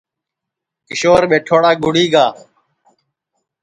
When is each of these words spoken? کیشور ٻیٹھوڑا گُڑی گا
کیشور 0.87 1.23
ٻیٹھوڑا 1.29 1.71
گُڑی 1.83 2.05
گا 2.13 2.25